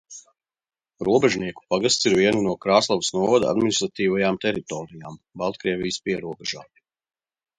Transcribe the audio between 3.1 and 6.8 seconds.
novada administratīvajām teritorijām, Baltkrievijas pierobežā.